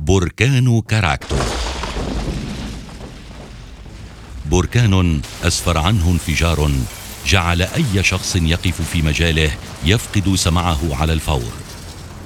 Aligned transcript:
بركان 0.00 0.80
كاراكتو. 0.80 1.36
بركان 4.50 5.20
أسفر 5.44 5.78
عنه 5.78 6.10
انفجار 6.10 6.70
جعل 7.26 7.62
أي 7.62 8.02
شخص 8.02 8.36
يقف 8.36 8.82
في 8.82 9.02
مجاله 9.02 9.50
يفقد 9.84 10.34
سمعه 10.34 10.96
على 10.96 11.12
الفور. 11.12 11.52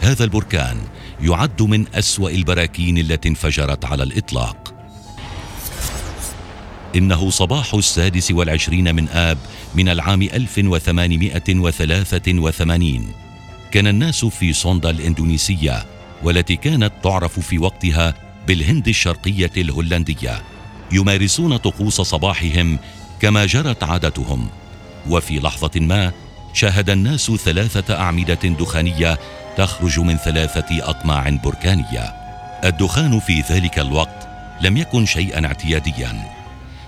هذا 0.01 0.25
البركان 0.25 0.77
يعد 1.21 1.63
من 1.63 1.87
أسوأ 1.95 2.31
البراكين 2.31 2.99
التي 2.99 3.29
انفجرت 3.29 3.85
على 3.85 4.03
الإطلاق. 4.03 4.75
إنه 6.97 7.31
صباح 7.31 7.75
السادس 7.75 8.31
والعشرين 8.31 8.95
من 8.95 9.09
آب 9.09 9.39
من 9.75 9.89
العام 9.89 10.23
1883 10.23 13.13
كان 13.71 13.87
الناس 13.87 14.25
في 14.25 14.53
سوندا 14.53 14.91
الإندونيسية 14.91 15.87
والتي 16.23 16.57
كانت 16.57 16.93
تعرف 17.03 17.41
في 17.41 17.59
وقتها 17.59 18.15
بالهند 18.47 18.89
الشرقية 18.89 19.51
الهولندية 19.57 20.43
يمارسون 20.93 21.57
طقوس 21.57 22.01
صباحهم 22.01 22.79
كما 23.21 23.47
جرت 23.47 23.83
عادتهم. 23.83 24.49
وفي 25.09 25.41
لحظة 25.41 25.81
ما 25.81 26.13
شاهد 26.53 26.91
الناس 26.91 27.31
ثلاثة 27.31 28.01
أعمدة 28.01 28.35
دخانية 28.35 29.19
تخرج 29.57 30.01
من 30.01 30.17
ثلاثة 30.17 30.83
أقماع 30.83 31.31
بركانية. 31.45 32.15
الدخان 32.65 33.21
في 33.21 33.41
ذلك 33.41 33.79
الوقت 33.79 34.29
لم 34.61 34.77
يكن 34.77 35.07
شيئا 35.07 35.47
اعتياديا. 35.47 36.31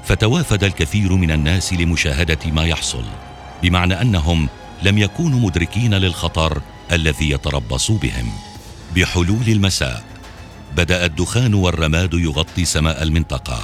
فتوافد 0.04 0.64
الكثير 0.64 1.12
من 1.12 1.30
الناس 1.30 1.72
لمشاهدة 1.72 2.38
ما 2.46 2.64
يحصل 2.64 3.04
بمعنى 3.62 4.00
أنهم 4.00 4.48
لم 4.82 4.98
يكونوا 4.98 5.40
مدركين 5.40 5.94
للخطر 5.94 6.62
الذي 6.92 7.30
يتربص 7.30 7.90
بهم. 7.90 8.32
بحلول 8.94 9.48
المساء. 9.48 10.04
بدأ 10.76 11.04
الدخان 11.04 11.54
والرماد 11.54 12.14
يغطي 12.14 12.64
سماء 12.64 13.02
المنطقة 13.02 13.60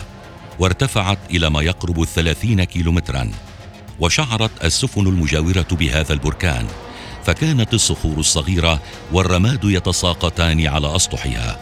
وارتفعت 0.59 1.19
إلى 1.31 1.50
ما 1.50 1.62
يقرب 1.62 2.03
الثلاثين 2.03 2.64
كيلومترا 2.64 3.31
وشعرت 4.01 4.64
السفن 4.64 5.06
المجاورة 5.06 5.67
بهذا 5.70 6.12
البركان 6.12 6.67
فكانت 7.25 7.75
الصخور 7.75 8.19
الصغيرة 8.19 8.81
والرماد 9.12 9.64
يتساقطان 9.64 10.67
على 10.67 10.97
أسطحها. 10.97 11.58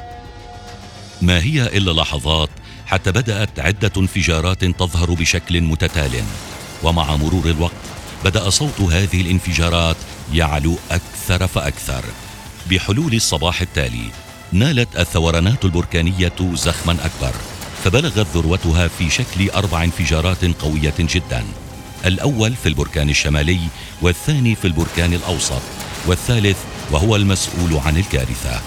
ما 1.23 1.43
هي 1.43 1.67
إلا 1.77 1.91
لحظات 1.91 2.51
حتى 2.87 3.13
بدأت 3.13 3.61
عدة 3.61 3.93
انفجارات 3.97 4.65
تظهر 4.65 5.15
بشكل 5.15 5.61
متتال 5.61 6.23
ومع 6.83 7.17
مرور 7.17 7.47
الوقت 7.47 7.73
بدأ 8.25 8.51
صوت 8.51 8.81
هذه 8.81 9.21
الانفجارات 9.21 9.97
يعلو 10.33 10.79
أكثر 10.91 11.47
فأكثر. 11.47 12.05
بحلول 12.71 13.15
الصباح 13.15 13.61
التالي 13.61 14.11
نالت 14.53 14.97
الثورانات 14.97 15.65
البركانية 15.65 16.33
زخما 16.55 16.93
أكبر 16.93 17.35
فبلغت 17.85 18.27
ذروتها 18.35 18.89
في 18.89 19.11
شكل 19.11 19.51
أربع 19.51 19.85
انفجارات 19.85 20.45
قوية 20.45 20.95
جدا. 20.99 21.45
الأول 22.07 22.55
في 22.55 22.69
البركان 22.69 23.11
الشمالي 23.11 23.61
والثاني 24.03 24.55
في 24.55 24.65
البركان 24.65 25.13
الأوسط 25.13 25.63
والثالث 26.07 26.57
وهو 26.91 27.17
المسؤول 27.17 27.77
عن 27.87 27.97
الكارثة. 27.97 28.61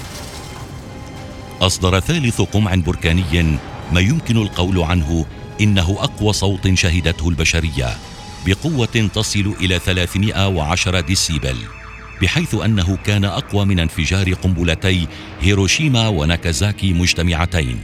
أصدر 1.62 2.00
ثالث 2.00 2.42
قمع 2.42 2.76
بركاني 2.76 3.58
ما 3.92 4.00
يمكن 4.00 4.38
القول 4.38 4.80
عنه 4.80 5.26
إنه 5.62 5.98
أقوى 6.00 6.34
صوت 6.34 6.74
شهدته 6.74 7.30
البشرية 7.30 7.98
بقوة 8.46 9.10
تصل 9.14 9.56
إلى 9.60 9.80
310 9.80 11.00
ديسيبل. 11.00 11.81
بحيث 12.22 12.56
أنه 12.56 12.98
كان 13.06 13.26
أقوى 13.26 13.66
من 13.66 13.80
انفجار 13.80 14.34
قنبلتي 14.34 15.08
هيروشيما 15.42 16.08
وناكازاكي 16.08 16.94
مجتمعتين. 16.94 17.80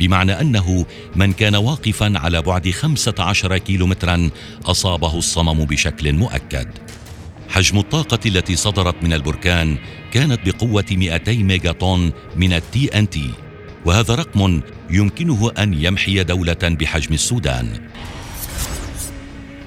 بمعنى 0.00 0.40
أنه 0.40 0.86
من 1.16 1.32
كان 1.32 1.54
واقفا 1.54 2.12
على 2.18 2.42
بعد 2.42 2.70
15 2.70 3.58
كيلومترا 3.58 4.30
أصابه 4.64 5.18
الصمم 5.18 5.64
بشكل 5.64 6.12
مؤكد. 6.12 6.68
حجم 7.48 7.78
الطاقة 7.78 8.18
التي 8.26 8.56
صدرت 8.56 9.02
من 9.02 9.12
البركان 9.12 9.76
كانت 10.12 10.40
بقوة 10.46 10.84
200 10.90 11.32
ميجا 11.32 11.72
طن 11.72 12.12
من 12.36 12.52
التي 12.52 12.98
إن 12.98 13.10
تي. 13.10 13.30
وهذا 13.84 14.14
رقم 14.14 14.60
يمكنه 14.90 15.52
أن 15.58 15.74
يمحي 15.74 16.24
دولة 16.24 16.56
بحجم 16.62 17.14
السودان. 17.14 17.88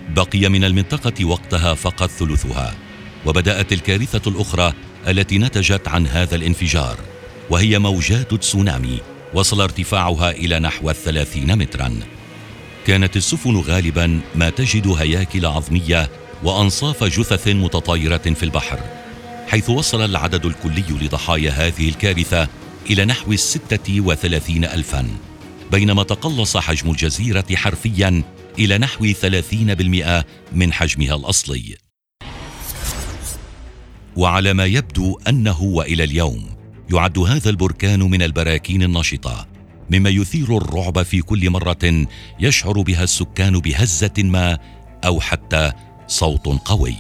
بقي 0.10 0.50
من 0.50 0.64
المنطقة 0.64 1.26
وقتها 1.26 1.74
فقط 1.74 2.10
ثلثها. 2.10 2.89
وبدأت 3.26 3.74
الكارثة 3.74 4.32
الأخرى 4.32 4.74
التي 5.08 5.38
نتجت 5.38 5.88
عن 5.88 6.08
هذا 6.08 6.36
الانفجار 6.36 6.98
وهي 7.50 7.80
موجات 7.80 8.34
تسونامي 8.34 9.00
وصل 9.34 9.62
ارتفاعها 9.62 10.32
إلى 10.32 10.60
نحو 10.60 10.90
الثلاثين 10.90 11.58
مترا. 11.58 12.00
كانت 12.88 13.18
السفن 13.18 13.56
غالبا 13.56 14.20
ما 14.36 14.50
تجد 14.50 14.88
هياكل 14.88 15.46
عظمية 15.46 16.10
وأنصاف 16.44 17.04
جثث 17.04 17.48
متطايرة 17.48 18.18
في 18.18 18.44
البحر 18.44 18.80
حيث 19.48 19.70
وصل 19.70 20.06
العدد 20.06 20.46
الكلي 20.46 21.06
لضحايا 21.06 21.52
هذه 21.52 21.90
الكارثة 21.90 22.48
إلى 22.90 23.06
نحو 23.06 23.32
الستة 23.32 24.02
وثلاثين 24.02 24.66
ألفا 24.66 25.08
بينما 25.72 26.04
تقلص 26.04 26.58
حجم 26.58 26.92
الجزيرة 26.92 27.46
حرفيا 27.56 28.24
إلى 28.60 28.78
نحو 28.78 29.12
ثلاثين 29.12 29.76
بالمئة 29.76 30.26
من 30.52 30.74
حجمها 30.74 31.16
الأصلي. 31.16 31.89
وعلى 34.20 34.54
ما 34.54 34.66
يبدو 34.66 35.20
أنه 35.28 35.62
وإلى 35.62 36.04
اليوم 36.04 36.50
يعد 36.94 37.18
هذا 37.18 37.50
البركان 37.50 38.00
من 38.00 38.22
البراكين 38.22 38.84
النشطة 38.84 39.48
مما 39.90 40.10
يثير 40.10 40.58
الرعب 40.58 41.04
في 41.04 41.22
كل 41.22 41.50
مرة 41.50 42.06
يشعر 42.40 42.82
بها 42.82 43.04
السكان 43.04 43.60
بهزة 43.60 44.14
ما 44.18 44.58
أو 45.06 45.20
حتى 45.20 45.72
صوت 46.08 46.48
قوي. 46.48 46.96